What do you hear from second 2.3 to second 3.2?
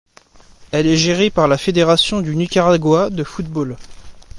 Nicaragua